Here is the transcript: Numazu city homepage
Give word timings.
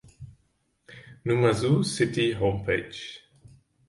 Numazu 1.25 1.73
city 1.93 2.25
homepage 2.39 3.01